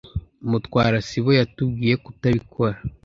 [0.49, 2.77] Mutwara sibo yatubwiye kutabikora.